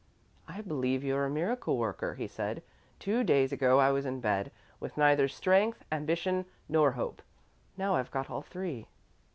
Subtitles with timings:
[0.47, 2.63] "I believe you're a miracle worker," he said.
[2.97, 7.21] "Two days ago, I was in bed, with neither strength, ambition, nor hope.
[7.77, 8.87] Now I've got all three."